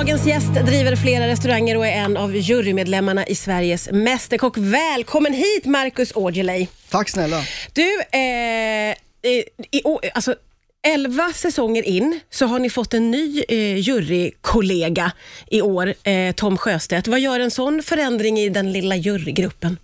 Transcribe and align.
Dagens 0.00 0.26
gäst 0.26 0.54
driver 0.54 0.96
flera 0.96 1.26
restauranger 1.26 1.76
och 1.76 1.86
är 1.86 1.92
en 1.92 2.16
av 2.16 2.36
jurymedlemmarna 2.36 3.26
i 3.26 3.34
Sveriges 3.34 3.88
Mästerkock. 3.92 4.58
Välkommen 4.58 5.32
hit 5.32 5.64
Marcus 5.64 6.12
Aujalay. 6.16 6.68
Tack 6.88 7.08
snälla. 7.08 7.42
Du, 7.72 8.00
eh, 8.12 8.94
i, 9.30 9.44
i, 9.70 9.82
alltså, 10.14 10.34
11 10.82 11.32
säsonger 11.34 11.82
in 11.82 12.20
så 12.30 12.46
har 12.46 12.58
ni 12.58 12.70
fått 12.70 12.94
en 12.94 13.10
ny 13.10 13.44
eh, 13.48 13.76
jurykollega 13.76 15.12
i 15.50 15.62
år, 15.62 15.94
eh, 16.02 16.32
Tom 16.32 16.58
Sjöstedt. 16.58 17.08
Vad 17.08 17.20
gör 17.20 17.40
en 17.40 17.50
sån 17.50 17.82
förändring 17.82 18.38
i 18.38 18.48
den 18.48 18.72
lilla 18.72 18.96
jurygruppen? 18.96 19.78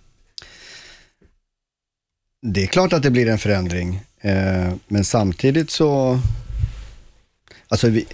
Det 2.41 2.63
är 2.63 2.67
klart 2.67 2.93
att 2.93 3.03
det 3.03 3.11
blir 3.11 3.27
en 3.27 3.39
förändring, 3.39 4.01
eh, 4.21 4.73
men 4.87 5.03
samtidigt 5.03 5.71
så... 5.71 6.19
Alltså, 7.67 7.89
vi, 7.89 8.05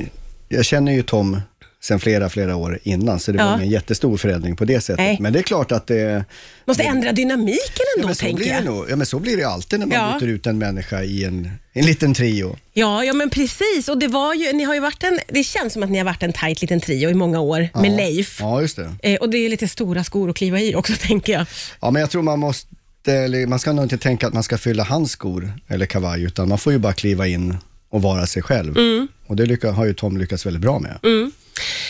jag 0.50 0.66
känner 0.66 0.92
ju 0.92 1.04
Tom 1.04 1.42
sedan 1.84 2.00
flera, 2.00 2.30
flera 2.30 2.56
år 2.56 2.80
innan, 2.84 3.20
så 3.20 3.32
det 3.32 3.38
Ja. 3.38 3.46
var 3.46 3.58
ingen 3.58 3.70
jättestor 3.70 4.18
förändring 4.18 4.56
på 4.56 4.66
det 4.66 4.82
sättet. 4.82 4.98
Nej. 5.00 5.18
Men 5.20 5.34
det 5.34 5.40
är 5.40 5.44
klart 5.44 5.72
att 5.72 5.88
det... 5.88 6.26
Måste 6.66 6.84
ändra 6.84 7.12
dynamiken 7.12 7.86
Ja 7.98 8.02
ändå, 8.02 8.14
så 8.16 8.20
tänker 8.20 8.44
det 8.44 8.50
jag. 8.50 8.66
nog. 8.66 8.86
ja, 8.90 8.96
men 8.96 9.06
så 9.06 9.20
blir 9.20 9.38
det 9.38 9.44
alltid 9.44 9.80
när 9.80 9.88
man 9.88 9.98
Ja. 9.98 10.18
byter 10.20 10.30
ut 10.30 10.48
en 10.48 10.58
människa 10.58 11.04
i 11.04 11.24
en, 11.24 11.52
en 11.74 11.86
liten 11.86 12.14
trio. 12.14 12.58
Ja, 12.74 13.04
ja 13.04 13.14
men 13.14 13.30
precis. 13.30 13.90
Och 13.90 13.98
det, 13.98 14.08
var 14.08 14.34
ju, 14.34 14.54
ni 14.54 14.64
har 14.64 14.74
ju 14.74 14.80
varit 14.80 15.04
en, 15.04 15.20
det 15.28 15.44
känns 15.44 15.74
som 15.74 15.84
att 15.84 15.90
ni 15.90 15.98
har 15.98 16.06
varit 16.06 16.24
en 16.24 16.34
tajt 16.34 16.62
liten 16.62 16.80
trio 16.80 17.10
i 17.10 17.14
många 17.14 17.40
år 17.40 17.70
med 17.74 17.92
Ja. 17.92 17.96
Leif. 17.96 18.38
Ja, 18.40 18.62
just 18.62 18.76
det. 18.76 18.92
Eh, 19.04 19.16
och 19.16 19.30
det 19.30 19.38
är 19.38 19.50
lite 19.50 19.68
stora 19.68 20.04
skor 20.04 20.30
att 20.30 20.36
kliva 20.36 20.60
i 20.60 20.76
också, 20.76 20.94
tänker 21.00 21.34
jag. 21.34 21.46
Ja, 21.82 21.92
men 21.92 22.00
jag 22.00 22.10
tror 22.10 22.22
man 22.22 22.40
måste... 22.40 22.68
Eller, 23.08 23.48
man 23.48 23.60
ska 23.60 23.74
nog 23.74 23.86
inte 23.86 23.98
tänka 23.98 24.28
att 24.28 24.34
man 24.34 24.44
ska 24.44 24.58
fylla 24.58 24.84
hans 24.84 25.12
skor 25.12 25.54
eller 25.68 25.86
kavaj, 25.86 26.24
utan 26.24 26.50
man 26.50 26.58
får 26.58 26.74
ju 26.74 26.80
bara 26.80 26.94
kliva 26.94 27.28
in 27.28 27.58
och 27.90 28.02
vara 28.02 28.26
sig 28.28 28.44
själv. 28.44 28.78
Mm. 28.78 29.08
Och 29.28 29.36
det 29.36 29.46
lycka, 29.46 29.72
har 29.72 29.86
ju 29.86 29.94
Tom 29.94 30.18
lyckats 30.18 30.46
väldigt 30.46 30.62
bra 30.62 30.80
med. 30.80 30.98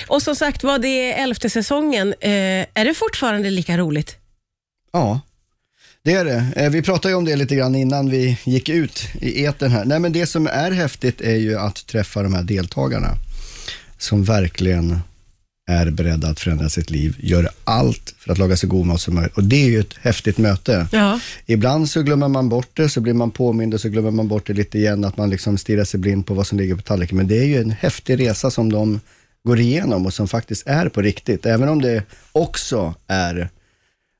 Och 0.07 0.21
som 0.21 0.35
sagt 0.35 0.63
var, 0.63 0.79
det 0.79 0.87
är 1.11 1.23
elfte 1.23 1.49
säsongen. 1.49 2.13
Eh, 2.19 2.29
är 2.73 2.85
det 2.85 2.93
fortfarande 2.93 3.49
lika 3.49 3.77
roligt? 3.77 4.15
Ja, 4.93 5.19
det 6.03 6.13
är 6.13 6.25
det. 6.25 6.45
Eh, 6.55 6.69
Vi 6.69 6.81
pratade 6.81 7.11
ju 7.11 7.15
om 7.15 7.25
det 7.25 7.35
lite 7.35 7.55
grann 7.55 7.75
innan 7.75 8.09
vi 8.09 8.37
gick 8.43 8.69
ut 8.69 9.07
i 9.21 9.45
etern 9.45 9.71
här. 9.71 9.85
Nej, 9.85 9.99
men 9.99 10.11
det 10.13 10.27
som 10.27 10.47
är 10.47 10.71
häftigt 10.71 11.21
är 11.21 11.35
ju 11.35 11.59
att 11.59 11.87
träffa 11.87 12.23
de 12.23 12.33
här 12.33 12.43
deltagarna 12.43 13.15
som 13.97 14.23
verkligen 14.23 14.99
är 15.69 15.89
beredda 15.91 16.27
att 16.27 16.39
förändra 16.39 16.69
sitt 16.69 16.89
liv, 16.89 17.15
gör 17.19 17.49
allt 17.63 18.15
för 18.19 18.31
att 18.31 18.37
laga 18.37 18.57
så 18.57 18.67
god 18.67 18.85
mat 18.85 19.01
som 19.01 19.15
möjligt. 19.15 19.37
Och 19.37 19.43
det 19.43 19.55
är 19.63 19.69
ju 19.69 19.79
ett 19.79 19.93
häftigt 20.01 20.37
möte. 20.37 20.87
Ja. 20.91 21.19
Ibland 21.45 21.89
så 21.89 22.01
glömmer 22.01 22.27
man 22.27 22.49
bort 22.49 22.69
det, 22.73 22.89
så 22.89 23.01
blir 23.01 23.13
man 23.13 23.31
påmind 23.31 23.73
och 23.73 23.81
så 23.81 23.89
glömmer 23.89 24.11
man 24.11 24.27
bort 24.27 24.47
det 24.47 24.53
lite 24.53 24.77
igen, 24.77 25.05
att 25.05 25.17
man 25.17 25.29
liksom 25.29 25.57
stirrar 25.57 25.83
sig 25.83 25.99
blind 25.99 26.25
på 26.25 26.33
vad 26.33 26.47
som 26.47 26.57
ligger 26.57 26.75
på 26.75 26.81
tallriken. 26.81 27.17
Men 27.17 27.27
det 27.27 27.37
är 27.39 27.45
ju 27.45 27.57
en 27.61 27.71
häftig 27.71 28.19
resa 28.19 28.51
som 28.51 28.71
de 28.71 28.99
går 29.47 29.59
igenom 29.59 30.05
och 30.05 30.13
som 30.13 30.27
faktiskt 30.27 30.67
är 30.67 30.89
på 30.89 31.01
riktigt. 31.01 31.45
Även 31.45 31.69
om 31.69 31.81
det 31.81 32.03
också 32.31 32.95
är 33.07 33.49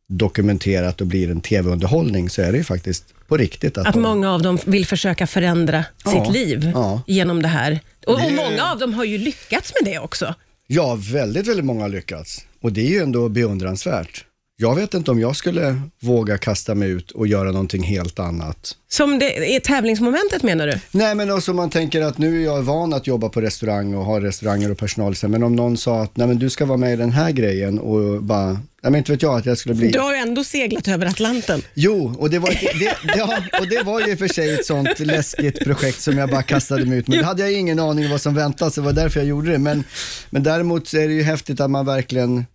dokumenterat 0.08 1.02
och 1.02 1.08
blir 1.08 1.32
en 1.32 1.42
tv-underhållning, 1.42 2.30
så 2.30 2.42
är 2.42 2.52
det 2.52 2.58
ju 2.58 2.64
faktiskt 2.64 3.06
på 3.28 3.38
riktigt. 3.38 3.78
Att, 3.78 3.88
Att 3.88 3.94
de, 3.94 4.02
många 4.02 4.32
av 4.34 4.42
dem 4.42 4.58
vill 4.66 4.86
försöka 4.86 5.28
förändra 5.28 5.86
Ja, 6.06 6.12
sitt 6.26 6.34
liv 6.34 6.72
ja. 6.74 7.02
genom 7.08 7.42
det 7.42 7.48
här. 7.48 7.80
Och, 8.06 8.14
och 8.14 8.20
Det- 8.20 8.32
många 8.36 8.72
av 8.72 8.80
dem 8.80 8.94
har 8.94 9.04
ju 9.04 9.18
lyckats 9.18 9.74
med 9.82 9.94
det 9.94 10.00
också. 10.00 10.36
Ja, 10.68 10.98
väldigt, 11.12 11.48
väldigt 11.48 11.66
många 11.66 11.82
har 11.82 11.90
lyckats. 11.90 12.46
Och 12.62 12.74
det 12.74 12.82
är 12.82 12.90
ju 12.90 13.00
ändå 13.00 13.30
beundransvärt. 13.30 14.26
Jag 14.58 14.76
vet 14.76 14.94
inte 14.94 15.12
om 15.12 15.20
jag 15.20 15.36
skulle 15.36 15.82
våga 16.02 16.38
kasta 16.38 16.76
mig 16.76 16.90
ut 16.90 17.12
och 17.12 17.28
göra 17.28 17.52
någonting 17.52 17.84
helt 17.84 18.20
annat. 18.20 18.76
Som 18.90 19.20
det 19.20 19.56
är 19.56 19.60
tävlingsmomentet 19.60 20.44
menar 20.44 20.68
du? 20.68 20.80
Nej, 20.92 21.16
men 21.16 21.32
också 21.32 21.54
man 21.54 21.70
tänker 21.70 22.02
att 22.02 22.18
nu 22.18 22.42
är 22.42 22.46
jag 22.46 22.62
van 22.62 22.94
att 22.94 23.08
jobba 23.08 23.30
på 23.30 23.42
restaurang 23.42 23.94
och 23.94 24.06
ha 24.06 24.22
restauranger 24.22 24.72
och 24.72 24.78
personal. 24.78 25.16
Men 25.24 25.44
om 25.44 25.56
någon 25.56 25.78
sa 25.78 26.04
att 26.04 26.18
nej, 26.18 26.28
men 26.28 26.40
du 26.40 26.50
ska 26.50 26.66
vara 26.66 26.78
med 26.78 26.94
i 26.94 26.96
den 26.96 27.12
här 27.12 27.32
grejen 27.32 27.80
och 27.80 28.24
bara, 28.24 28.48
nej 28.52 28.62
men 28.82 28.96
inte 28.96 29.12
vet 29.12 29.22
jag 29.22 29.38
att 29.38 29.46
jag 29.46 29.58
skulle 29.58 29.76
bli... 29.76 29.92
Du 29.92 30.00
har 30.00 30.14
ju 30.14 30.20
ändå 30.20 30.44
seglat 30.44 30.88
över 30.88 31.06
Atlanten. 31.06 31.62
Jo, 31.74 32.16
och 32.20 32.30
det, 32.30 32.40
var, 32.40 32.50
det, 32.50 32.98
ja, 33.18 33.38
och 33.60 33.68
det 33.68 33.84
var 33.84 34.08
ju 34.08 34.18
för 34.18 34.28
sig 34.28 34.54
ett 34.54 34.66
sånt 34.66 35.00
läskigt 35.00 35.60
projekt 35.60 36.02
som 36.02 36.18
jag 36.18 36.30
bara 36.30 36.44
kastade 36.44 36.86
mig 36.86 36.98
ut 36.98 37.08
med. 37.08 37.18
Det 37.20 37.26
hade 37.26 37.42
jag 37.42 37.52
ingen 37.52 37.80
aning 37.80 38.06
om 38.06 38.12
vad 38.12 38.22
som 38.22 38.36
väntade, 38.36 38.72
så 38.72 38.82
det 38.82 38.86
var 38.86 38.94
därför 38.94 39.20
jag 39.20 39.28
gjorde 39.28 39.52
det. 39.52 39.60
Men, 39.60 39.84
men 40.30 40.44
däremot 40.44 40.94
är 40.94 41.08
det 41.08 41.14
ju 41.14 41.24
häftigt 41.24 41.60
att 41.60 41.72
man 41.72 41.86
verkligen 41.86 42.46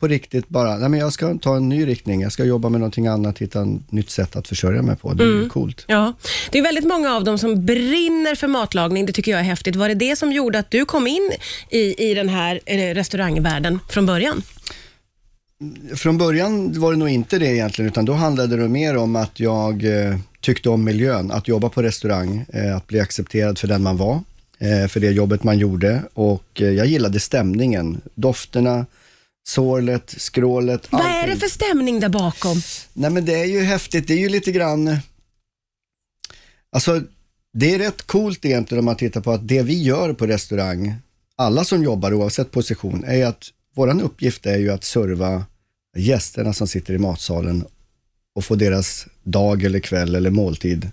på 0.00 0.08
riktigt 0.08 0.48
bara, 0.48 0.76
nej 0.76 0.88
men 0.88 1.00
jag 1.00 1.12
ska 1.12 1.38
ta 1.38 1.56
en 1.56 1.68
ny 1.68 1.86
riktning, 1.86 2.20
jag 2.20 2.32
ska 2.32 2.44
jobba 2.44 2.68
med 2.68 2.80
någonting 2.80 3.06
annat, 3.06 3.38
hitta 3.38 3.62
ett 3.62 3.92
nytt 3.92 4.10
sätt 4.10 4.36
att 4.36 4.48
försörja 4.48 4.82
mig 4.82 4.96
på. 4.96 5.14
Det 5.14 5.24
är 5.24 5.26
ju 5.26 5.48
coolt. 5.48 5.84
Ja, 5.88 6.12
det 6.50 6.58
är 6.58 6.62
väldigt 6.62 6.86
många 6.86 7.16
av 7.16 7.24
dem 7.24 7.38
som 7.38 7.66
brinner 7.66 8.34
för 8.34 8.48
matlagning. 8.48 9.06
Det 9.06 9.12
tycker 9.12 9.30
jag 9.30 9.40
är 9.40 9.44
häftigt. 9.44 9.76
Var 9.76 9.88
det 9.88 9.94
det 9.94 10.16
som 10.16 10.32
gjorde 10.32 10.58
att 10.58 10.70
du 10.70 10.84
kom 10.84 11.06
in 11.06 11.30
i, 11.70 12.10
i 12.10 12.14
den 12.14 12.28
här 12.28 12.60
eh, 12.66 12.94
restaurangvärlden 12.94 13.78
från 13.88 14.06
början? 14.06 14.42
Från 15.94 16.18
början 16.18 16.80
var 16.80 16.92
det 16.92 16.98
nog 16.98 17.08
inte 17.08 17.38
det 17.38 17.46
egentligen, 17.46 17.90
utan 17.90 18.04
då 18.04 18.12
handlade 18.12 18.56
det 18.56 18.68
mer 18.68 18.96
om 18.96 19.16
att 19.16 19.40
jag 19.40 19.84
eh, 19.84 20.16
tyckte 20.40 20.70
om 20.70 20.84
miljön, 20.84 21.30
att 21.30 21.48
jobba 21.48 21.68
på 21.68 21.82
restaurang, 21.82 22.44
eh, 22.48 22.76
att 22.76 22.86
bli 22.86 23.00
accepterad 23.00 23.58
för 23.58 23.68
den 23.68 23.82
man 23.82 23.96
var, 23.96 24.20
för 24.88 25.00
det 25.00 25.10
jobbet 25.10 25.44
man 25.44 25.58
gjorde 25.58 26.02
och 26.14 26.44
jag 26.54 26.86
gillade 26.86 27.20
stämningen, 27.20 28.00
dofterna, 28.14 28.86
sorlet, 29.48 30.14
skrålet, 30.18 30.92
Vad 30.92 31.00
är 31.00 31.04
allting. 31.20 31.34
det 31.34 31.40
för 31.40 31.48
stämning 31.48 32.00
där 32.00 32.08
bakom? 32.08 32.60
Nej 32.92 33.10
men 33.10 33.24
det 33.24 33.34
är 33.40 33.44
ju 33.44 33.60
häftigt, 33.60 34.06
det 34.06 34.14
är 34.14 34.18
ju 34.18 34.28
lite 34.28 34.52
grann, 34.52 34.96
alltså 36.72 37.02
det 37.52 37.74
är 37.74 37.78
rätt 37.78 38.02
coolt 38.02 38.44
egentligen 38.44 38.78
om 38.78 38.84
man 38.84 38.96
tittar 38.96 39.20
på 39.20 39.32
att 39.32 39.48
det 39.48 39.62
vi 39.62 39.82
gör 39.82 40.12
på 40.12 40.26
restaurang, 40.26 40.94
alla 41.36 41.64
som 41.64 41.82
jobbar 41.84 42.14
oavsett 42.14 42.50
position, 42.50 43.04
är 43.06 43.26
att 43.26 43.44
våran 43.74 44.00
uppgift 44.00 44.46
är 44.46 44.58
ju 44.58 44.70
att 44.70 44.84
serva 44.84 45.44
gästerna 45.96 46.52
som 46.52 46.68
sitter 46.68 46.94
i 46.94 46.98
matsalen 46.98 47.64
och 48.34 48.44
få 48.44 48.54
deras 48.54 49.06
dag 49.22 49.64
eller 49.64 49.80
kväll 49.80 50.14
eller 50.14 50.30
måltid 50.30 50.90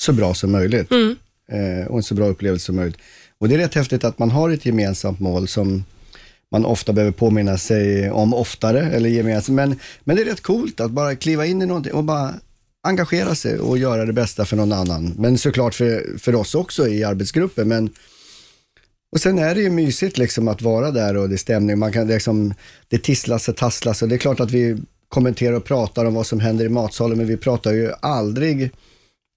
så 0.00 0.12
bra 0.12 0.34
som 0.34 0.52
möjligt. 0.52 0.90
Eh, 1.48 1.86
och 1.86 1.96
en 1.96 2.02
så 2.02 2.14
bra 2.14 2.26
upplevelse 2.26 2.66
som 2.66 2.76
möjligt. 2.76 2.98
Och 3.38 3.48
det 3.48 3.54
är 3.54 3.58
rätt 3.58 3.74
häftigt 3.74 4.04
att 4.04 4.18
man 4.18 4.30
har 4.30 4.50
ett 4.50 4.66
gemensamt 4.66 5.20
mål 5.20 5.48
som 5.48 5.84
man 6.54 6.64
ofta 6.64 6.92
behöver 6.92 7.12
påminna 7.12 7.58
sig 7.58 8.10
om 8.10 8.34
oftare, 8.34 8.90
eller 8.90 9.08
gemensamt. 9.08 9.56
Men, 9.56 9.78
men 10.04 10.16
det 10.16 10.22
är 10.22 10.26
rätt 10.26 10.42
coolt 10.42 10.80
att 10.80 10.90
bara 10.90 11.16
kliva 11.16 11.46
in 11.46 11.62
i 11.62 11.66
någonting 11.66 11.92
och 11.92 12.04
bara 12.04 12.34
engagera 12.82 13.34
sig 13.34 13.58
och 13.58 13.78
göra 13.78 14.04
det 14.04 14.12
bästa 14.12 14.44
för 14.44 14.56
någon 14.56 14.72
annan. 14.72 15.14
Men 15.18 15.38
såklart 15.38 15.74
för, 15.74 16.18
för 16.18 16.34
oss 16.34 16.54
också 16.54 16.88
i 16.88 17.04
arbetsgruppen. 17.04 17.68
Men, 17.68 17.90
och 19.12 19.20
sen 19.20 19.38
är 19.38 19.54
det 19.54 19.60
ju 19.60 19.70
mysigt 19.70 20.18
liksom 20.18 20.48
att 20.48 20.62
vara 20.62 20.90
där 20.90 21.16
och 21.16 21.28
det 21.28 21.34
är 21.34 21.36
stämning. 21.36 21.78
Man 21.78 21.92
kan 21.92 22.06
liksom, 22.06 22.54
det 22.88 22.98
tisslas 22.98 23.48
och 23.48 23.56
tasslas 23.56 24.02
och 24.02 24.08
det 24.08 24.14
är 24.14 24.18
klart 24.18 24.40
att 24.40 24.50
vi 24.50 24.78
kommenterar 25.08 25.52
och 25.52 25.64
pratar 25.64 26.04
om 26.04 26.14
vad 26.14 26.26
som 26.26 26.40
händer 26.40 26.64
i 26.64 26.68
matsalen, 26.68 27.18
men 27.18 27.26
vi 27.26 27.36
pratar 27.36 27.72
ju 27.72 27.92
aldrig 28.00 28.70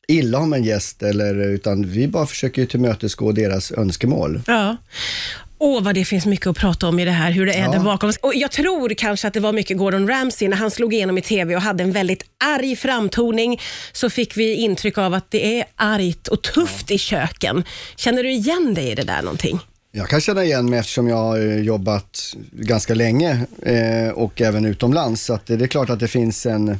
illa 0.07 0.39
om 0.39 0.53
en 0.53 0.63
gäst, 0.63 1.03
eller, 1.03 1.35
utan 1.35 1.87
vi 1.87 2.07
bara 2.07 2.25
försöker 2.25 2.61
ju 2.61 2.67
tillmötesgå 2.67 3.31
deras 3.31 3.71
önskemål. 3.71 4.41
Ja. 4.47 4.77
Åh, 5.59 5.83
vad 5.83 5.95
det 5.95 6.05
finns 6.05 6.25
mycket 6.25 6.47
att 6.47 6.57
prata 6.57 6.87
om 6.87 6.99
i 6.99 7.05
det 7.05 7.11
här, 7.11 7.31
hur 7.31 7.45
det 7.45 7.53
är 7.53 7.63
Ja. 7.65 7.71
där 7.71 7.79
bakom. 7.79 8.11
Och 8.21 8.35
jag 8.35 8.51
tror 8.51 8.89
kanske 8.89 9.27
att 9.27 9.33
det 9.33 9.39
var 9.39 9.53
mycket 9.53 9.77
Gordon 9.77 10.07
Ramsay 10.07 10.47
när 10.47 10.57
han 10.57 10.71
slog 10.71 10.93
igenom 10.93 11.17
i 11.17 11.21
TV 11.21 11.55
och 11.55 11.61
hade 11.61 11.83
en 11.83 11.91
väldigt 11.91 12.23
arg 12.45 12.75
framtoning, 12.75 13.59
så 13.91 14.09
fick 14.09 14.37
vi 14.37 14.53
intryck 14.55 14.97
av 14.97 15.13
att 15.13 15.31
det 15.31 15.59
är 15.59 15.65
argt 15.75 16.27
och 16.27 16.41
tufft 16.41 16.91
i 16.91 16.97
köken. 16.97 17.63
Känner 17.95 18.23
du 18.23 18.31
igen 18.31 18.73
dig 18.73 18.91
i 18.91 18.95
det 18.95 19.03
där 19.03 19.21
någonting? 19.21 19.59
Jag 19.91 20.09
kan 20.09 20.21
känna 20.21 20.43
igen 20.43 20.69
mig 20.69 20.79
eftersom 20.79 21.07
jag 21.07 21.15
har 21.17 21.39
eh, 21.39 21.57
jobbat 21.61 22.35
ganska 22.51 22.93
länge 22.93 23.45
eh, 23.61 24.09
och 24.09 24.41
även 24.41 24.65
utomlands. 24.65 25.23
Så 25.25 25.39
det 25.45 25.53
är 25.53 25.67
klart 25.67 25.89
att 25.89 25.99
det 25.99 26.07
finns 26.07 26.45
en 26.45 26.79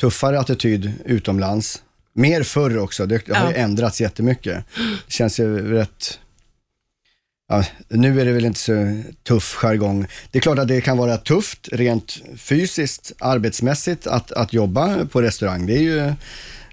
tuffare 0.00 0.40
attityd 0.40 0.92
utomlands. 1.04 1.82
Mer 2.14 2.42
förr 2.42 2.78
också, 2.78 3.06
det 3.06 3.28
har 3.28 3.50
ju 3.50 3.56
Ja. 3.56 3.62
ändrats 3.62 4.00
jättemycket. 4.00 4.64
Det 5.06 5.12
känns 5.12 5.40
ju 5.40 5.72
rätt... 5.72 6.18
Ja, 7.48 7.64
nu 7.88 8.20
är 8.20 8.24
det 8.24 8.32
väl 8.32 8.44
inte 8.44 8.60
så 8.60 9.02
tuff 9.22 9.54
jargong. 9.54 10.06
Det 10.30 10.38
är 10.38 10.42
klart 10.42 10.58
att 10.58 10.68
det 10.68 10.80
kan 10.80 10.98
vara 10.98 11.16
tufft 11.16 11.68
rent 11.72 12.22
fysiskt, 12.36 13.12
arbetsmässigt 13.18 14.06
att, 14.06 14.32
att 14.32 14.52
jobba 14.52 15.06
på 15.06 15.22
restaurang. 15.22 15.66
Det 15.66 15.76
är 15.76 15.82
ju 15.82 16.12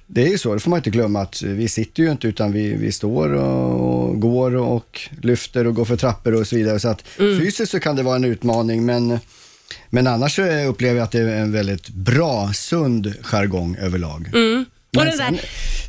det 0.08 0.24
är 0.24 0.28
ju 0.28 0.38
så, 0.38 0.54
det 0.54 0.60
får 0.60 0.70
man 0.70 0.80
inte 0.80 0.90
glömma 0.90 1.22
att 1.22 1.42
vi 1.42 1.68
sitter 1.68 2.04
ju 2.04 2.12
inte 2.12 2.28
utan 2.28 2.52
vi, 2.52 2.74
vi 2.74 2.92
står 2.92 3.34
och 3.34 4.20
går 4.20 4.56
och 4.56 5.02
lyfter 5.22 5.68
och 5.68 5.76
går 5.76 5.86
för 5.86 5.98
trappor 5.98 6.36
och 6.36 6.48
så 6.48 6.56
vidare. 6.56 6.80
Så 6.80 6.88
att 6.88 7.02
fysiskt 7.18 7.72
så 7.72 7.80
kan 7.80 7.96
det 7.96 8.04
vara 8.04 8.16
en 8.16 8.26
utmaning 8.26 8.86
men, 8.86 9.20
men 9.90 10.08
annars 10.08 10.40
upplever 10.40 10.96
jag 10.96 11.04
att 11.04 11.12
det 11.12 11.20
är 11.20 11.42
en 11.42 11.52
väldigt 11.52 11.90
bra, 11.90 12.54
sund 12.54 13.14
jargong 13.22 13.76
överlag. 13.76 14.30
Och 14.34 14.75
Men 14.96 15.12
sen, 15.12 15.38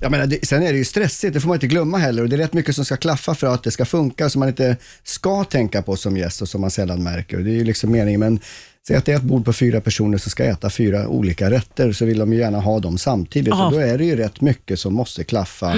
jag 0.01 0.11
menar, 0.11 0.27
det, 0.27 0.47
sen 0.47 0.63
är 0.63 0.73
det 0.73 0.79
ju 0.79 0.85
stressigt, 0.85 1.35
det 1.35 1.41
får 1.41 1.49
man 1.49 1.55
inte 1.55 1.67
glömma 1.67 1.99
heller. 1.99 2.23
Och 2.23 2.29
det 2.29 2.37
är 2.37 2.39
rätt 2.39 2.53
mycket 2.53 2.77
som 2.77 2.85
ska 2.85 2.97
klaffa 2.97 3.35
för 3.35 3.47
att 3.47 3.63
det 3.63 3.71
ska 3.71 3.85
funka, 3.85 4.31
som 4.31 4.39
man 4.41 4.49
inte 4.49 4.77
ska 5.05 5.45
tänka 5.45 5.83
på 5.83 5.97
som 5.97 6.17
gäst 6.17 6.43
och 6.43 6.49
som 6.49 6.61
man 6.61 6.71
sällan 6.71 7.03
märker. 7.03 7.37
Och 7.37 7.45
det 7.45 7.51
är 7.51 7.55
ju 7.55 7.65
liksom 7.65 7.93
meningen, 7.93 8.21
men 8.21 8.41
säg 8.87 8.97
att 8.97 9.05
det 9.05 9.13
är 9.13 9.17
ett 9.17 9.23
bord 9.23 9.45
på 9.45 9.53
fyra 9.53 9.81
personer 9.81 10.19
som 10.19 10.31
ska 10.31 10.45
äta 10.45 10.71
fyra 10.71 11.09
olika 11.09 11.51
rätter, 11.51 11.93
så 11.93 12.05
vill 12.05 12.19
de 12.19 12.33
ju 12.33 12.39
gärna 12.39 12.61
ha 12.61 12.81
dem 12.81 12.99
samtidigt. 12.99 13.49
Ja. 13.49 13.67
Och 13.67 13.73
då 13.73 13.79
är 13.79 13.99
det 13.99 14.05
ju 14.05 14.17
rätt 14.17 14.41
mycket 14.41 14.81
som 14.81 14.95
måste 14.95 15.25
klaffa. 15.25 15.75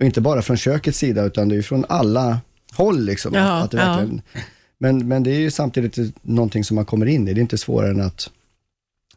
Och 0.00 0.06
inte 0.06 0.20
bara 0.20 0.42
från 0.42 0.56
kökets 0.56 0.98
sida, 0.98 1.24
utan 1.24 1.48
det 1.48 1.54
är 1.54 1.56
ju 1.56 1.62
från 1.62 1.84
alla 1.88 2.40
håll. 2.72 3.04
Liksom, 3.04 3.34
Ja, 3.34 3.62
att 3.62 3.70
det 3.70 3.76
ja. 3.76 4.06
Men, 4.78 5.08
men 5.08 5.22
det 5.22 5.30
är 5.30 5.38
ju 5.38 5.50
samtidigt 5.50 6.14
någonting 6.22 6.64
som 6.64 6.74
man 6.74 6.84
kommer 6.84 7.06
in 7.06 7.28
i. 7.28 7.34
Det 7.34 7.38
är 7.38 7.42
inte 7.42 7.58
svårare 7.58 7.90
än 7.90 8.00
att, 8.00 8.30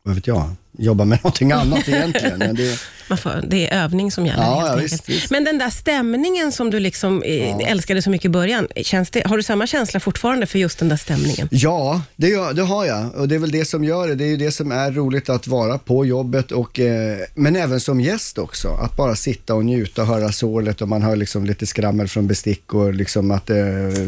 vad 0.03 0.15
vet 0.15 0.27
jag, 0.27 0.49
jobba 0.77 1.05
med 1.05 1.19
någonting 1.23 1.51
annat 1.51 1.87
egentligen. 1.89 2.39
Men 2.39 2.55
det, 2.55 3.17
får, 3.17 3.43
det 3.47 3.69
är 3.71 3.83
övning 3.83 4.11
som 4.11 4.25
gäller. 4.25 4.43
Ja, 4.43 4.67
ja, 4.67 4.75
visst, 4.75 5.09
visst. 5.09 5.31
Men 5.31 5.43
den 5.43 5.57
där 5.57 5.69
stämningen 5.69 6.51
som 6.51 6.69
du 6.69 6.79
liksom 6.79 7.23
eh, 7.23 7.57
älskade 7.71 8.01
så 8.01 8.09
mycket 8.09 8.25
i 8.25 8.29
början, 8.29 8.67
känns 8.75 9.09
det, 9.09 9.27
har 9.27 9.37
du 9.37 9.43
samma 9.43 9.67
känsla 9.67 9.99
fortfarande 9.99 10.45
för 10.45 10.59
just 10.59 10.79
den 10.79 10.89
där 10.89 10.97
stämningen? 10.97 11.47
Ja, 11.51 12.01
det, 12.15 12.27
gör, 12.27 12.53
det 12.53 12.61
har 12.63 12.85
jag 12.85 13.15
och 13.15 13.27
det 13.27 13.35
är 13.35 13.39
väl 13.39 13.51
det 13.51 13.65
som 13.65 13.83
gör 13.83 14.07
det. 14.07 14.15
Det 14.15 14.23
är 14.23 14.27
ju 14.27 14.37
det 14.37 14.51
som 14.51 14.71
är 14.71 14.91
roligt 14.91 15.29
att 15.29 15.47
vara 15.47 15.77
på 15.77 16.05
jobbet 16.05 16.51
och, 16.51 16.79
eh, 16.79 17.17
men 17.35 17.55
även 17.55 17.79
som 17.79 18.01
gäst 18.01 18.37
också. 18.37 18.67
Att 18.67 18.95
bara 18.97 19.15
sitta 19.15 19.55
och 19.55 19.65
njuta 19.65 20.01
och 20.01 20.07
höra 20.07 20.31
sorlet 20.31 20.81
och 20.81 20.89
man 20.89 21.01
hör 21.01 21.15
liksom 21.15 21.45
lite 21.45 21.65
skrammel 21.65 22.07
från 22.07 22.27
bestick 22.27 22.73
och 22.73 22.93
liksom 22.93 23.31
att 23.31 23.49
eh, 23.49 23.57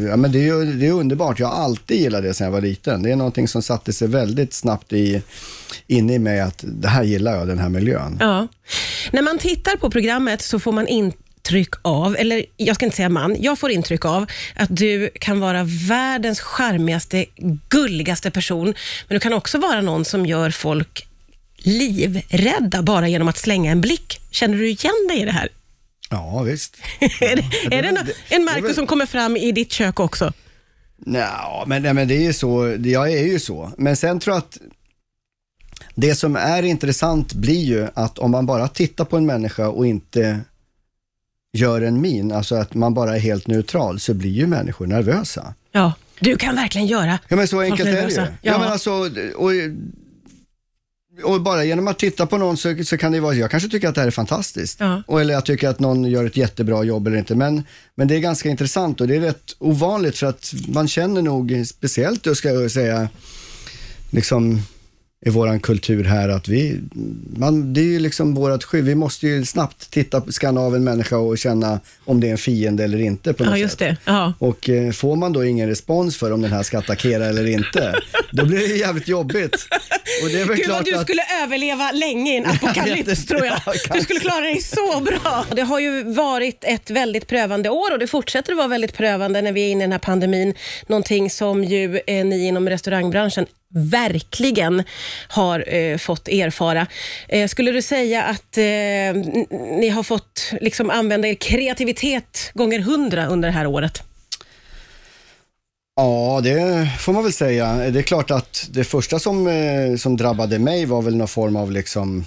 ja, 0.09 0.15
men 0.15 0.31
det, 0.31 0.39
är, 0.39 0.43
ju- 0.43 0.73
det 0.73 0.87
är 0.87 0.91
underbart. 0.91 1.39
Jag 1.39 1.47
har 1.47 1.63
alltid 1.63 1.97
gillat 2.01 2.23
det 2.23 2.33
sedan 2.33 2.45
jag 2.45 2.51
var 2.51 2.61
liten. 2.61 3.03
Det 3.03 3.11
är 3.11 3.15
någonting 3.15 3.47
som 3.47 3.61
satte 3.61 3.93
sig 3.93 4.07
väldigt 4.07 4.53
snabbt 4.53 4.93
i, 4.93 5.21
inne 5.87 6.13
i 6.13 6.19
mig 6.19 6.39
att 6.39 6.56
det 6.63 6.87
här 6.87 7.03
gillar 7.03 7.35
jag, 7.37 7.47
den 7.47 7.59
här 7.59 7.69
miljön. 7.69 8.17
Ja. 8.19 8.47
När 9.11 9.21
man 9.21 9.37
tittar 9.37 9.75
på 9.75 9.89
programmet 9.91 10.41
så 10.41 10.59
får 10.59 10.71
man 10.71 10.87
intryck 10.87 11.69
av, 11.81 12.15
eller 12.19 12.45
jag 12.57 12.75
ska 12.75 12.85
inte 12.85 12.97
säga 12.97 13.09
man, 13.09 13.35
jag 13.41 13.59
får 13.59 13.71
intryck 13.71 14.05
av 14.05 14.25
att 14.55 14.75
du 14.77 15.09
kan 15.19 15.39
vara 15.39 15.63
världens 15.89 16.39
charmigaste, 16.39 17.25
gulligaste 17.69 18.31
person, 18.31 18.65
men 19.07 19.15
du 19.15 19.19
kan 19.19 19.33
också 19.33 19.57
vara 19.57 19.81
någon 19.81 20.05
som 20.05 20.25
gör 20.25 20.49
folk 20.49 21.07
livrädda 21.57 22.81
bara 22.81 23.07
genom 23.07 23.27
att 23.27 23.37
slänga 23.37 23.71
en 23.71 23.81
blick. 23.81 24.21
Känner 24.31 24.57
du 24.57 24.69
igen 24.69 25.07
dig 25.09 25.21
i 25.21 25.25
det 25.25 25.31
här? 25.31 25.49
Ja, 26.09 26.41
visst. 26.43 26.77
är 26.99 27.35
det, 27.35 27.75
är 27.77 27.83
det 27.83 27.91
nå- 27.91 28.01
en 28.29 28.43
Marcus 28.45 28.75
som 28.75 28.87
kommer 28.87 29.05
fram 29.05 29.37
i 29.37 29.51
ditt 29.51 29.71
kök 29.71 29.99
också? 29.99 30.33
Nja, 31.05 31.63
men, 31.67 31.81
nej, 31.83 31.93
men 31.93 32.07
det 32.07 32.15
är 32.15 32.21
ju 32.23 32.33
så. 32.33 32.63
det- 32.79 32.89
Jag 32.89 33.11
är 33.13 33.23
ju 33.27 33.39
så. 33.39 33.71
Men 33.77 33.95
sen 33.95 34.19
tror 34.19 34.35
jag 34.35 34.39
att 34.39 34.57
det 35.95 36.15
som 36.15 36.35
är 36.35 36.63
intressant 36.63 37.33
blir 37.33 37.63
ju 37.63 37.87
att 37.93 38.19
om 38.19 38.31
man 38.31 38.45
bara 38.45 38.67
tittar 38.67 39.05
på 39.05 39.17
en 39.17 39.25
människa 39.25 39.67
och 39.67 39.87
inte 39.87 40.39
gör 41.53 41.81
en 41.81 42.01
min, 42.01 42.31
alltså 42.31 42.55
att 42.55 42.73
man 42.73 42.93
bara 42.93 43.15
är 43.15 43.19
helt 43.19 43.47
neutral, 43.47 43.99
så 43.99 44.13
blir 44.13 44.31
ju 44.31 44.47
människor 44.47 44.87
nervösa. 44.87 45.53
Ja. 45.71 45.93
Du 46.19 46.37
kan 46.37 46.55
verkligen 46.55 46.87
göra 46.87 47.19
Ja 47.27 47.35
men 47.35 47.47
så 47.47 47.61
enkelt 47.61 47.89
är 47.89 47.93
det 47.93 47.99
ju. 47.99 48.01
nervösa. 48.01 48.27
Ja. 48.41 48.59
men 48.59 48.67
alltså, 48.67 48.91
och, 49.35 49.51
och 51.23 51.41
bara 51.41 51.63
genom 51.63 51.87
att 51.87 51.99
titta 51.99 52.25
på 52.25 52.37
någon 52.37 52.57
så, 52.57 52.83
så 52.83 52.97
kan 52.97 53.11
det 53.11 53.19
vara, 53.19 53.33
jag 53.33 53.51
kanske 53.51 53.69
tycker 53.69 53.89
att 53.89 53.95
det 53.95 54.01
här 54.01 54.07
är 54.07 54.11
fantastiskt. 54.11 54.79
Ja. 54.79 55.03
Och, 55.07 55.21
eller 55.21 55.33
jag 55.33 55.45
tycker 55.45 55.69
att 55.69 55.79
någon 55.79 56.05
gör 56.05 56.25
ett 56.25 56.37
jättebra 56.37 56.83
jobb 56.83 57.07
eller 57.07 57.17
inte. 57.17 57.35
Men, 57.35 57.63
men 57.95 58.07
det 58.07 58.15
är 58.15 58.19
ganska 58.19 58.49
intressant 58.49 59.01
och 59.01 59.07
det 59.07 59.15
är 59.15 59.21
rätt 59.21 59.55
ovanligt 59.59 60.17
för 60.17 60.27
att 60.27 60.53
man 60.67 60.87
känner 60.87 61.21
nog, 61.21 61.63
speciellt 61.67 62.23
då 62.23 62.35
ska 62.35 62.49
jag 62.49 62.71
säga, 62.71 63.09
liksom 64.09 64.61
i 65.25 65.29
våran 65.29 65.59
kultur 65.59 66.03
här 66.03 66.29
att 66.29 66.47
vi, 66.47 66.79
man, 67.37 67.73
det 67.73 67.81
är 67.81 67.85
ju 67.85 67.99
liksom 67.99 68.33
vårat 68.35 68.63
skydd. 68.63 68.85
Vi 68.85 68.95
måste 68.95 69.27
ju 69.27 69.45
snabbt 69.45 69.91
titta, 69.91 70.21
skanna 70.31 70.61
av 70.61 70.75
en 70.75 70.83
människa 70.83 71.17
och 71.17 71.37
känna 71.37 71.79
om 72.05 72.19
det 72.19 72.27
är 72.27 72.31
en 72.31 72.37
fiende 72.37 72.83
eller 72.83 72.97
inte 73.01 73.33
på 73.33 73.43
något 73.43 73.51
Ja, 73.51 73.55
sätt. 73.55 73.61
just 73.61 73.79
det. 73.79 73.97
Ja. 74.05 74.33
Och 74.39 74.69
eh, 74.69 74.91
får 74.91 75.15
man 75.15 75.33
då 75.33 75.45
ingen 75.45 75.69
respons 75.69 76.17
för 76.17 76.31
om 76.31 76.41
den 76.41 76.51
här 76.51 76.63
ska 76.63 76.77
attackera 76.79 77.25
eller 77.25 77.47
inte, 77.47 77.95
då 78.31 78.45
blir 78.45 78.57
det 78.57 78.65
jävligt 78.75 79.07
jobbigt. 79.07 79.55
Och 80.23 80.29
det 80.29 80.41
är 80.41 80.45
väl 80.45 80.55
Gud 80.57 80.65
klart 80.65 80.77
vad 80.77 80.85
du 80.85 80.95
att... 80.95 81.01
skulle 81.01 81.21
överleva 81.43 81.91
länge 81.91 82.33
i 82.33 82.37
en 82.37 82.45
apokalyps 82.45 83.25
tror 83.27 83.45
jag. 83.45 83.59
Ja, 83.65 83.73
Du 83.93 84.01
skulle 84.01 84.19
klara 84.19 84.41
dig 84.41 84.61
så 84.61 84.99
bra. 84.99 85.45
Det 85.55 85.61
har 85.61 85.79
ju 85.79 86.03
varit 86.03 86.63
ett 86.63 86.89
väldigt 86.89 87.27
prövande 87.27 87.69
år 87.69 87.91
och 87.93 87.99
det 87.99 88.07
fortsätter 88.07 88.51
att 88.51 88.57
vara 88.57 88.67
väldigt 88.67 88.93
prövande 88.93 89.41
när 89.41 89.51
vi 89.51 89.61
är 89.67 89.71
inne 89.71 89.81
i 89.83 89.85
den 89.85 89.91
här 89.91 89.99
pandemin. 89.99 90.53
Någonting 90.87 91.29
som 91.29 91.63
ju 91.63 91.99
eh, 92.07 92.25
ni 92.25 92.47
inom 92.47 92.69
restaurangbranschen 92.69 93.45
verkligen 93.73 94.83
har 95.27 95.73
eh, 95.75 95.97
fått 95.97 96.27
erfara. 96.27 96.87
Eh, 97.27 97.47
skulle 97.47 97.71
du 97.71 97.81
säga 97.81 98.23
att 98.23 98.57
eh, 98.57 98.63
ni 99.79 99.89
har 99.89 100.03
fått 100.03 100.53
liksom 100.61 100.89
använda 100.89 101.27
er 101.27 101.33
kreativitet 101.35 102.51
gånger 102.53 102.79
hundra 102.79 103.27
under 103.27 103.47
det 103.47 103.53
här 103.53 103.67
året? 103.67 104.03
Ja, 105.95 106.41
det 106.43 106.89
får 106.99 107.13
man 107.13 107.23
väl 107.23 107.33
säga. 107.33 107.75
Det 107.75 107.99
är 107.99 108.03
klart 108.03 108.31
att 108.31 108.67
det 108.71 108.83
första 108.83 109.19
som, 109.19 109.47
eh, 109.47 109.95
som 109.97 110.17
drabbade 110.17 110.59
mig 110.59 110.85
var 110.85 111.01
väl 111.01 111.15
någon 111.15 111.27
form 111.27 111.55
av 111.55 111.71
liksom 111.71 112.25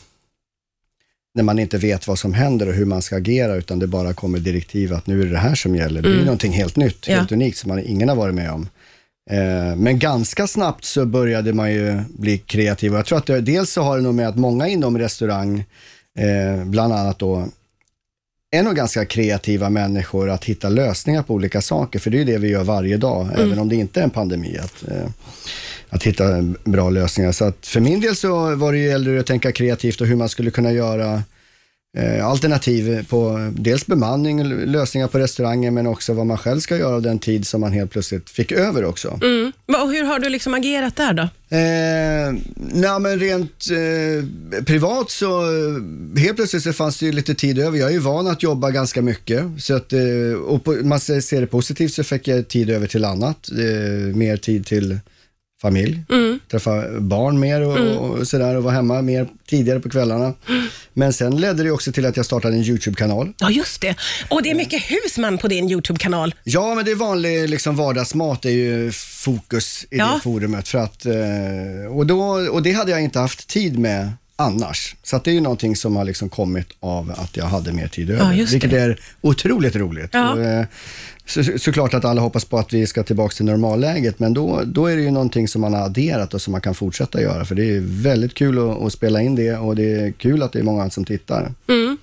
när 1.34 1.42
man 1.42 1.58
inte 1.58 1.78
vet 1.78 2.06
vad 2.06 2.18
som 2.18 2.34
händer 2.34 2.68
och 2.68 2.74
hur 2.74 2.84
man 2.86 3.02
ska 3.02 3.16
agera 3.16 3.54
utan 3.54 3.78
det 3.78 3.86
bara 3.86 4.14
kommer 4.14 4.38
direktiv 4.38 4.92
att 4.94 5.06
nu 5.06 5.20
är 5.20 5.24
det 5.24 5.30
det 5.32 5.38
här 5.38 5.54
som 5.54 5.76
gäller. 5.76 6.02
Det 6.02 6.08
är 6.08 6.12
ju 6.14 6.24
någonting 6.24 6.52
helt 6.52 6.76
nytt, 6.76 7.08
Ja. 7.08 7.16
helt 7.16 7.32
unikt 7.32 7.58
som 7.58 7.68
man, 7.68 7.78
ingen 7.86 8.08
har 8.08 8.16
varit 8.16 8.34
med 8.34 8.50
om. 8.50 8.68
Eh, 9.30 9.76
men 9.76 9.98
ganska 9.98 10.46
snabbt 10.46 10.84
så 10.84 11.06
började 11.06 11.52
man 11.52 11.72
ju 11.72 12.00
bli 12.08 12.38
kreativ. 12.38 12.92
Jag 12.92 13.06
tror 13.06 13.18
att 13.18 13.26
det, 13.26 13.40
dels 13.40 13.72
så 13.72 13.82
har 13.82 13.96
det 13.96 14.02
nog 14.02 14.14
med 14.14 14.28
att 14.28 14.36
många 14.36 14.68
inom 14.68 14.98
restaurang, 14.98 15.64
eh, 16.18 16.64
bland 16.64 16.92
annat 16.92 17.18
då, 17.18 17.48
är 18.50 18.62
nog 18.62 18.76
ganska 18.76 19.04
kreativa 19.04 19.70
människor 19.70 20.30
att 20.30 20.44
hitta 20.44 20.68
lösningar 20.68 21.22
på 21.22 21.34
olika 21.34 21.62
saker, 21.62 21.98
för 21.98 22.10
det 22.10 22.16
är 22.16 22.18
ju 22.18 22.24
det 22.24 22.38
vi 22.38 22.48
gör 22.48 22.64
varje 22.64 22.96
dag, 22.96 23.28
även 23.38 23.58
om 23.58 23.68
det 23.68 23.76
inte 23.76 24.00
är 24.00 24.04
en 24.04 24.10
pandemi, 24.10 24.58
att, 24.58 24.88
eh, 24.88 25.06
att 25.88 26.02
hitta 26.02 26.24
bra 26.64 26.90
lösningar. 26.90 27.32
Så 27.32 27.44
att 27.44 27.66
för 27.66 27.80
min 27.80 28.00
del 28.00 28.16
så 28.16 28.54
var 28.54 28.72
det 28.72 28.78
ju 28.78 28.90
äldre 28.90 29.20
att 29.20 29.26
tänka 29.26 29.52
kreativt 29.52 30.00
och 30.00 30.06
hur 30.06 30.16
man 30.16 30.28
skulle 30.28 30.50
kunna 30.50 30.72
göra 30.72 31.22
alternativ 32.22 33.06
på 33.08 33.50
dels 33.52 33.86
bemanning, 33.86 34.44
lösningar 34.44 35.08
på 35.08 35.18
restauranger, 35.18 35.70
men 35.70 35.86
också 35.86 36.12
vad 36.12 36.26
man 36.26 36.38
själv 36.38 36.60
ska 36.60 36.76
göra 36.76 36.94
av 36.94 37.02
den 37.02 37.18
tid 37.18 37.46
som 37.46 37.60
man 37.60 37.72
helt 37.72 37.90
plötsligt 37.90 38.30
fick 38.30 38.52
över 38.52 38.84
också. 38.84 39.18
Mm. 39.22 39.52
Och 39.66 39.92
hur 39.92 40.04
har 40.04 40.18
du 40.18 40.28
liksom 40.28 40.54
agerat 40.54 40.96
där 40.96 41.12
då? 41.12 41.22
Eh, 41.56 42.32
nej, 42.56 43.00
men 43.00 43.18
rent 43.18 43.66
eh, 43.70 44.64
privat 44.64 45.10
så 45.10 45.40
eh, 45.42 46.20
helt 46.22 46.36
plötsligt 46.36 46.62
så 46.62 46.72
fanns 46.72 46.98
det 46.98 47.06
ju 47.06 47.12
lite 47.12 47.34
tid 47.34 47.58
över. 47.58 47.78
Jag 47.78 47.88
är 47.88 47.92
ju 47.92 47.98
van 47.98 48.26
att 48.26 48.42
jobba 48.42 48.70
ganska 48.70 49.02
mycket. 49.02 49.44
Så 49.58 49.74
att, 49.74 49.92
eh, 49.92 50.00
och 50.46 50.64
på, 50.64 50.72
man 50.72 51.00
ser 51.00 51.20
ser 51.20 51.40
det 51.40 51.46
positivt 51.46 51.92
så 51.92 52.04
fick 52.04 52.28
jag 52.28 52.48
tid 52.48 52.70
över 52.70 52.86
till 52.86 53.04
annat. 53.04 53.50
Eh, 53.50 54.16
mer 54.16 54.36
tid 54.36 54.66
till 54.66 54.98
familj, 55.62 56.02
träffa 56.50 57.00
barn 57.00 57.40
mer 57.40 57.60
och, 57.60 58.10
och 58.10 58.28
sådär 58.28 58.56
och 58.56 58.62
vara 58.62 58.74
hemma 58.74 59.02
mer 59.02 59.28
tidigare 59.48 59.80
på 59.80 59.90
kvällarna. 59.90 60.34
Men 60.92 61.12
sen 61.12 61.36
ledde 61.40 61.62
det 61.62 61.70
också 61.70 61.92
till 61.92 62.06
att 62.06 62.16
jag 62.16 62.26
startade 62.26 62.54
en 62.56 62.62
YouTube-kanal. 62.62 63.32
Ja, 63.38 63.50
just 63.50 63.80
det. 63.80 63.94
Och 64.28 64.42
det 64.42 64.50
är 64.50 64.54
mycket 64.54 64.82
husman 64.82 65.38
på 65.38 65.48
din 65.48 65.70
YouTube-kanal. 65.70 66.34
Ja, 66.44 66.74
men 66.74 66.84
det 66.84 66.90
är 66.90 66.94
vanlig 66.96 67.48
liksom, 67.48 67.76
vardagsmat 67.76 68.44
är 68.44 68.50
ju 68.50 68.92
fokus 69.24 69.84
i 69.90 69.96
Ja. 69.98 70.12
det 70.14 70.20
forumet. 70.22 70.68
För 70.68 70.78
att, 70.78 71.06
eh, 71.06 71.96
och, 71.96 72.06
då, 72.06 72.20
och 72.50 72.62
det 72.62 72.72
hade 72.72 72.90
jag 72.90 73.02
inte 73.02 73.18
haft 73.18 73.48
tid 73.48 73.78
med 73.78 74.10
annars. 74.40 74.96
Så 75.02 75.16
att 75.16 75.24
det 75.24 75.30
är 75.30 75.32
ju 75.32 75.40
någonting 75.40 75.76
som 75.76 75.96
har 75.96 76.04
liksom 76.04 76.28
kommit 76.28 76.68
av 76.80 77.10
att 77.16 77.36
jag 77.36 77.44
hade 77.44 77.72
mer 77.72 77.88
tid 77.88 78.10
över. 78.10 78.32
just 78.32 78.52
vilket 78.52 78.72
är 78.72 79.00
otroligt 79.20 79.76
roligt. 79.76 80.10
Ja. 80.12 80.32
Och, 80.32 80.40
eh, 80.40 80.66
så, 81.26 81.44
såklart 81.58 81.94
att 81.94 82.04
alla 82.04 82.20
hoppas 82.20 82.44
på 82.44 82.58
att 82.58 82.72
vi 82.72 82.86
ska 82.86 83.02
tillbaka 83.02 83.34
till 83.34 83.44
normalläget, 83.44 84.18
men 84.18 84.34
då, 84.34 84.62
då 84.66 84.86
är 84.86 84.96
det 84.96 85.02
ju 85.02 85.10
någonting 85.10 85.48
som 85.48 85.60
man 85.60 85.74
har 85.74 85.82
adderat 85.82 86.34
och 86.34 86.42
som 86.42 86.52
man 86.52 86.60
kan 86.60 86.74
fortsätta 86.74 87.22
göra. 87.22 87.44
För 87.44 87.54
det 87.54 87.76
är 87.76 87.80
väldigt 88.02 88.34
kul 88.34 88.58
att, 88.58 88.82
att 88.82 88.92
spela 88.92 89.22
in 89.22 89.34
det 89.34 89.56
och 89.56 89.76
det 89.76 90.00
är 90.00 90.12
kul 90.12 90.42
att 90.42 90.52
det 90.52 90.58
är 90.58 90.62
många 90.62 90.90
som 90.90 91.04
tittar. 91.04 91.54
Mm. 91.68 91.98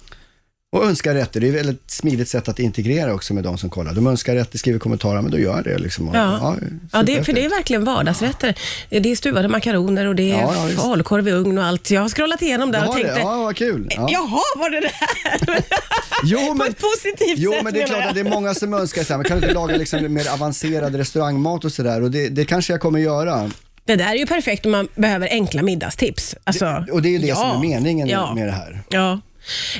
Och 0.78 0.86
önska 0.86 1.14
rätter, 1.14 1.40
det 1.40 1.48
är 1.48 1.50
ett 1.50 1.56
väldigt 1.56 1.92
smidigt 1.92 2.30
sätt 2.30 2.48
att 2.50 2.60
integrera 2.60 3.14
också 3.14 3.34
med 3.34 3.44
de 3.44 3.58
som 3.58 3.70
kollar. 3.70 3.94
De 3.94 4.08
önskar 4.08 4.36
rätter, 4.36 4.58
skriver 4.58 4.80
kommentarer, 4.80 5.22
men 5.22 5.32
då 5.32 5.40
gör 5.40 5.64
det. 5.64 5.78
Liksom. 5.78 6.10
Och, 6.10 6.16
Ja. 6.16 6.56
Ja, 6.92 7.04
det, 7.04 7.24
för 7.24 7.34
det 7.34 7.46
är 7.46 7.50
verkligen 7.50 7.84
vardagsrätter. 7.84 8.56
Det 8.90 9.12
är 9.12 9.16
stuvade 9.16 9.48
makaroner 9.48 10.06
och 10.06 10.16
det 10.16 10.32
är 10.32 10.42
Ja, 10.42 10.70
ja, 10.70 10.82
falukorv 10.82 11.28
i 11.28 11.32
ugn 11.32 11.58
och 11.58 11.64
allt. 11.64 11.92
Jag 11.92 12.02
har 12.02 12.10
scrollat 12.10 12.42
igenom 12.42 12.72
där 12.72 12.88
och 12.88 12.94
tänkte, 12.94 13.14
det, 13.14 13.20
ja, 13.20 13.44
vad 13.44 13.56
kul. 13.56 13.88
Ja. 13.96 14.08
jaha, 14.12 14.42
var 14.58 14.70
det 14.70 14.80
det 14.80 14.92
här? 14.94 15.62
Jo, 16.24 16.40
På 16.48 16.54
men, 16.54 16.68
ett 16.68 16.80
positivt 16.80 17.38
jo, 17.38 17.52
sätt 17.52 17.64
men 17.64 17.74
det 17.74 17.82
är 17.82 17.88
klart 17.88 18.06
att 18.06 18.14
det 18.14 18.20
är 18.20 18.30
många 18.30 18.54
som 18.54 18.74
önskar 18.74 19.04
så 19.04 19.14
här, 19.14 19.18
man 19.18 19.26
kan 19.26 19.38
inte 19.38 19.54
laga 19.54 19.78
liksom 19.78 20.14
mer 20.14 20.34
avancerad 20.34 20.96
restaurangmat 20.96 21.66
och 21.66 21.72
sådär. 21.72 22.02
Och 22.02 22.12
det, 22.12 22.30
det 22.30 22.46
kanske 22.46 22.74
jag 22.74 22.82
kommer 22.82 23.00
göra. 23.00 23.52
Det 23.86 23.96
där 23.96 24.12
är 24.12 24.16
ju 24.16 24.26
perfekt 24.26 24.66
om 24.66 24.72
man 24.72 24.88
behöver 24.96 25.28
enkla 25.32 25.62
middagstips. 25.64 26.36
Alltså, 26.44 26.86
Och 26.92 27.02
det 27.02 27.10
är 27.10 27.12
ju 27.12 27.18
det 27.18 27.28
ja, 27.28 27.36
som 27.36 27.52
är 27.52 27.60
meningen 27.60 28.08
ja. 28.08 28.34
med 28.34 28.48
det 28.48 28.52
här. 28.52 28.82
Ja. 28.90 29.20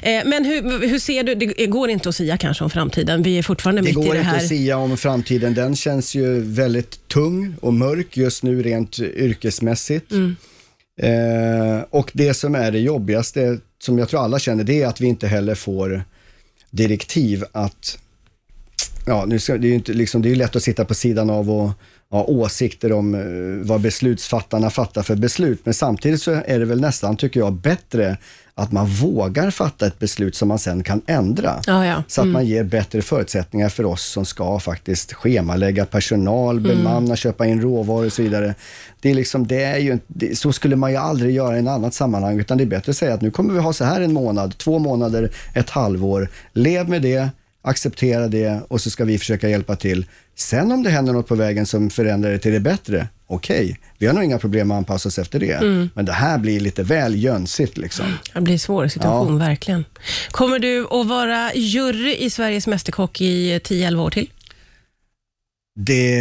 Eh, 0.02 0.22
Men 0.26 0.46
hur, 0.46 0.88
hur 0.88 1.00
ser 1.00 1.24
du, 1.24 1.36
det 1.36 1.68
går 1.68 1.90
inte 1.90 2.10
att 2.10 2.16
säga 2.16 2.38
kanske 2.38 2.64
om 2.64 2.70
framtiden. 2.70 3.24
Vi 3.24 3.38
är 3.38 3.44
fortfarande 3.44 3.82
Det 3.82 3.86
mitt 3.86 3.92
i 3.92 4.08
går 4.08 4.14
det 4.14 4.20
inte 4.20 4.30
här. 4.30 4.38
att 4.38 4.48
sia 4.48 4.78
om 4.78 4.98
framtiden. 4.98 5.54
Den 5.54 5.76
känns 5.76 6.16
ju 6.16 6.40
väldigt 6.42 7.08
tung 7.08 7.56
och 7.62 7.74
mörk 7.74 8.18
just 8.18 8.44
nu 8.44 8.64
rent 8.64 9.00
yrkesmässigt. 9.00 10.12
Mm. 10.12 10.36
Eh, 11.02 11.84
och 11.90 12.12
det 12.14 12.34
som 12.34 12.56
är 12.56 12.72
det 12.72 12.80
jobbigaste, 12.80 13.58
som 13.84 13.98
jag 13.98 14.10
tror 14.10 14.24
alla 14.24 14.40
känner, 14.40 14.64
det 14.64 14.82
är 14.82 14.88
att 14.88 15.02
vi 15.02 15.08
inte 15.08 15.28
heller 15.28 15.56
får 15.56 16.04
direktiv 16.72 17.44
att 17.52 17.98
ja, 19.08 19.26
nu 19.26 19.40
ska, 19.40 19.58
det 19.58 19.68
är 19.68 19.70
ju 19.70 19.76
inte, 19.76 19.94
liksom, 19.94 20.22
det 20.22 20.32
är 20.32 20.36
lätt 20.36 20.56
att 20.56 20.64
sitta 20.64 20.86
på 20.86 20.94
sidan 20.94 21.30
av 21.30 21.52
och 21.52 21.72
ha 22.10 22.24
åsikter 22.24 22.92
om 22.92 23.16
eh, 23.16 23.68
vad 23.68 23.82
beslutsfattarna 23.82 24.70
fattar 24.70 25.04
för 25.04 25.16
beslut, 25.16 25.60
men 25.64 25.74
samtidigt 25.74 26.22
så 26.22 26.32
är 26.46 26.60
det 26.60 26.66
väl 26.66 26.82
nästan, 26.82 27.18
tycker 27.18 27.40
jag, 27.40 27.54
bättre 27.54 28.18
att 28.56 28.72
man 28.72 28.86
vågar 28.86 29.52
fatta 29.52 29.88
ett 29.88 30.00
beslut 30.00 30.36
som 30.36 30.48
man 30.48 30.60
sen 30.60 30.84
kan 30.84 31.02
ändra. 31.08 31.62
Ja, 31.68 31.86
ja. 31.86 32.04
Så 32.08 32.22
att 32.22 32.28
man 32.28 32.46
ger 32.46 32.64
bättre 32.64 33.02
förutsättningar 33.02 33.70
för 33.70 33.86
oss 33.86 34.04
som 34.06 34.26
ska 34.26 34.60
faktiskt 34.60 35.14
schemalägga 35.14 35.86
personal, 35.86 36.60
bemanna, 36.60 37.16
köpa 37.16 37.46
in 37.46 37.62
råvaror 37.62 38.06
och 38.06 38.14
så 38.14 38.22
vidare. 38.22 38.56
Det 39.02 39.10
är 39.10 39.14
liksom, 39.14 39.48
det 39.48 39.64
är 39.64 39.78
ju, 39.78 40.00
det, 40.08 40.38
så 40.38 40.54
skulle 40.54 40.76
man 40.76 40.92
ju 40.92 40.98
aldrig 40.98 41.36
göra 41.36 41.56
i 41.56 41.60
en 41.60 41.68
annat 41.68 41.94
sammanhang, 41.94 42.40
utan 42.40 42.58
det 42.58 42.64
är 42.64 42.66
bättre 42.66 42.90
att 42.90 42.98
säga 42.98 43.14
att 43.14 43.22
nu 43.22 43.32
kommer 43.32 43.54
vi 43.54 43.60
ha 43.60 43.74
så 43.74 43.84
här 43.84 44.02
en 44.02 44.14
månad, 44.14 44.58
två 44.58 44.80
månader, 44.80 45.32
ett 45.54 45.70
halvår. 45.70 46.30
Lev 46.54 46.90
med 46.90 47.02
det, 47.02 47.30
acceptera 47.68 48.28
det 48.28 48.62
och 48.68 48.82
så 48.82 48.90
ska 48.90 49.06
vi 49.06 49.18
försöka 49.18 49.50
hjälpa 49.50 49.76
till. 49.76 50.06
Sen 50.36 50.72
om 50.72 50.84
det 50.84 50.90
händer 50.90 51.14
något 51.14 51.28
på 51.28 51.36
vägen 51.36 51.66
som 51.66 51.90
förändrar 51.90 52.32
det 52.32 52.40
till 52.40 52.52
det 52.54 52.60
bättre, 52.60 53.08
okej, 53.28 53.80
vi 53.98 54.08
har 54.08 54.14
nog 54.14 54.24
inga 54.24 54.40
problem 54.40 54.72
att 54.72 54.78
anpassa 54.78 55.10
oss 55.10 55.20
efter 55.20 55.40
det. 55.40 55.90
Men 55.96 56.06
det 56.06 56.12
här 56.14 56.38
blir 56.38 56.60
lite 56.60 56.84
väl 56.84 57.24
jönsigt 57.24 57.78
liksom. 57.78 58.06
Det 58.34 58.42
blir 58.42 58.54
en 58.54 58.60
svår 58.60 58.88
situation, 58.88 59.40
verkligen. 59.40 59.86
Kommer 60.32 60.60
du 60.60 60.88
att 60.92 61.08
vara 61.08 61.52
jury 61.56 62.16
i 62.16 62.30
Sveriges 62.30 62.68
Mästerkock 62.68 63.22
i 63.22 63.58
10-11 63.60 64.00
år 64.00 64.10
till? 64.10 64.30
Det 65.80 66.14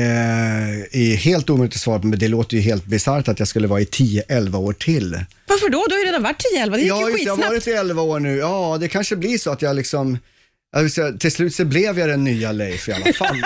är 0.92 1.16
helt 1.16 1.50
omöjligt 1.50 1.74
att 1.74 1.80
svara 1.80 1.98
på, 1.98 2.06
men 2.06 2.18
det 2.18 2.28
låter 2.28 2.56
ju 2.56 2.62
helt 2.62 2.84
bisarrt 2.86 3.28
att 3.28 3.38
jag 3.38 3.48
skulle 3.48 3.66
vara 3.68 3.80
i 3.80 3.84
10-11 3.84 4.56
år 4.56 4.72
till. 4.72 5.20
Varför 5.46 5.68
då? 5.70 5.84
Du 5.88 5.94
har 5.94 6.00
ju 6.00 6.06
redan 6.06 6.22
varit 6.22 6.42
10-11. 6.58 6.70
Det 6.70 6.78
gick 6.80 6.88
Ja, 6.90 7.08
ju 7.10 7.16
det, 7.16 7.22
jag 7.22 7.32
har 7.32 7.36
skitsnabbt. 7.36 7.50
varit 7.50 7.66
i 7.68 7.70
11 7.70 8.02
år 8.02 8.20
nu. 8.20 8.36
Ja, 8.36 8.76
det 8.80 8.88
kanske 8.88 9.16
blir 9.16 9.38
så 9.38 9.50
att 9.50 9.62
jag 9.62 9.76
liksom 9.76 10.18
säga, 10.94 11.12
till 11.12 11.32
slut 11.32 11.54
så 11.54 11.64
blev 11.64 11.98
jag 11.98 12.08
den 12.08 12.24
nya 12.24 12.52
Leif 12.52 12.88
i 12.88 12.92
alla 12.92 13.12
fall. 13.12 13.36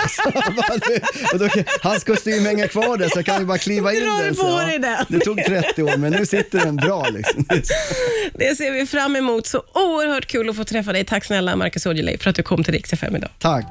då, 1.39 1.49
hans 1.81 2.03
kostym 2.03 2.45
hänger 2.45 2.67
kvar 2.67 2.97
där 2.97 3.09
så 3.09 3.17
jag 3.17 3.25
kan 3.25 3.39
ju 3.39 3.45
bara 3.45 3.57
kliva 3.57 3.93
in 3.93 3.99
den. 3.99 4.35
Så, 4.35 4.41
ja, 4.43 4.77
den? 4.77 5.05
Det 5.09 5.19
tog 5.19 5.43
30 5.45 5.83
år 5.83 5.97
men 5.97 6.11
nu 6.11 6.25
sitter 6.25 6.59
den 6.59 6.75
bra. 6.75 7.09
Liksom. 7.09 7.45
Det 8.33 8.55
ser 8.55 8.71
vi 8.71 8.85
fram 8.85 9.15
emot. 9.15 9.47
Så 9.47 9.63
oerhört 9.73 10.25
kul 10.25 10.49
att 10.49 10.55
få 10.55 10.63
träffa 10.63 10.93
dig. 10.93 11.05
Tack 11.05 11.25
snälla 11.25 11.55
Marcus 11.55 11.85
Aujalay 11.87 12.17
för 12.17 12.29
att 12.29 12.35
du 12.35 12.43
kom 12.43 12.63
till 12.63 12.73
Rix 12.73 12.93
FM 12.93 13.15
idag. 13.15 13.29
Tack. 13.39 13.65